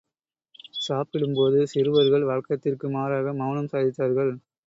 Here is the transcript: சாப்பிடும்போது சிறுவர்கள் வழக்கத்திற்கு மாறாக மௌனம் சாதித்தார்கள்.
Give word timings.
சாப்பிடும்போது 0.79 1.59
சிறுவர்கள் 1.67 2.27
வழக்கத்திற்கு 2.29 2.89
மாறாக 2.89 3.33
மௌனம் 3.33 3.71
சாதித்தார்கள். 3.71 4.33